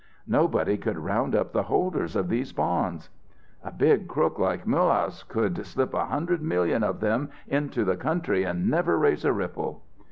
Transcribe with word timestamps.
Nobody 0.25 0.77
could 0.77 0.97
round 0.97 1.35
up 1.35 1.53
the 1.53 1.61
holders 1.61 2.15
of 2.15 2.27
these 2.27 2.51
bonds. 2.51 3.11
"A 3.63 3.69
big 3.71 4.07
crook 4.07 4.39
like 4.39 4.65
Mulehaus 4.65 5.21
could 5.21 5.63
slip 5.63 5.93
a 5.93 6.05
hundred 6.05 6.41
million 6.41 6.81
of 6.83 7.01
them 7.01 7.29
into 7.47 7.85
the 7.85 7.97
country 7.97 8.43
and 8.43 8.67
never 8.67 8.97
raise 8.97 9.23
a 9.25 9.31
ripple." 9.31 9.83